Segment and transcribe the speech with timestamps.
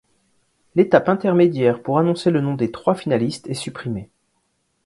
[0.73, 4.09] L’étape intermédiaire pour annoncer le nom des trois finalistes est supprimée.